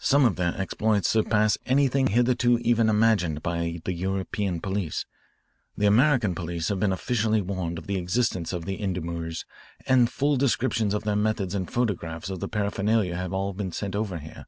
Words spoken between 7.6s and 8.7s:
of the existence of